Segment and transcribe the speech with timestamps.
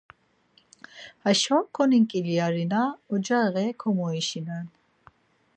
[1.23, 2.81] Haşo koninǩilyarina
[3.13, 4.67] ocaği komoişenen.